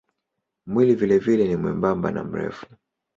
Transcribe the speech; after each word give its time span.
Mwili 0.67 0.95
vilevile 0.95 1.47
ni 1.47 1.55
mwembamba 1.55 2.11
na 2.11 2.23
mrefu. 2.23 2.65